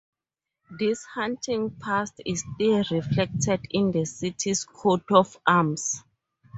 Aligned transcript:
This 0.71 1.03
hunting 1.03 1.75
past 1.79 2.23
is 2.25 2.43
still 2.55 2.83
reflected 2.89 3.67
in 3.69 3.91
the 3.91 4.05
city's 4.05 4.63
coat 4.63 5.03
of 5.11 5.37
arms. 5.45 6.03